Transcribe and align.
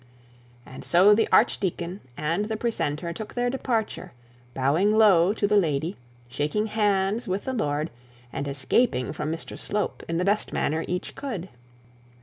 And 0.65 0.83
so 0.83 1.13
the 1.13 1.29
archdeacon 1.31 1.99
and 2.17 2.45
the 2.45 2.57
precentor 2.57 3.13
took 3.13 3.35
their 3.35 3.51
departure, 3.51 4.13
bowing 4.55 4.91
low 4.97 5.31
to 5.33 5.47
the 5.47 5.57
lady, 5.57 5.95
shaking 6.27 6.65
hands 6.65 7.27
with 7.27 7.45
the 7.45 7.53
lord, 7.53 7.91
and 8.33 8.47
escaping 8.47 9.13
from 9.13 9.31
Mr 9.31 9.59
Slope 9.59 10.01
in 10.09 10.17
the 10.17 10.25
best 10.25 10.51
manner 10.51 10.83
each 10.87 11.13
could. 11.13 11.49